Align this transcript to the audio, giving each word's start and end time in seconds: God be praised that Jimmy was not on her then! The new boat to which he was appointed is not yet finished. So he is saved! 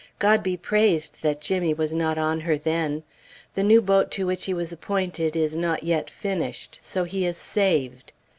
God 0.17 0.41
be 0.41 0.57
praised 0.57 1.21
that 1.21 1.41
Jimmy 1.41 1.75
was 1.75 1.93
not 1.93 2.17
on 2.17 2.39
her 2.39 2.57
then! 2.57 3.03
The 3.53 3.61
new 3.61 3.83
boat 3.83 4.09
to 4.13 4.25
which 4.25 4.45
he 4.45 4.53
was 4.55 4.71
appointed 4.71 5.35
is 5.35 5.55
not 5.55 5.83
yet 5.83 6.09
finished. 6.09 6.79
So 6.81 7.03
he 7.03 7.23
is 7.27 7.37
saved! 7.37 8.11